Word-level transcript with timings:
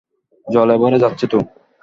জলে 0.47 0.75
ভরে 0.77 0.97
যাচ্ছে 0.99 1.25
তো। 1.27 1.39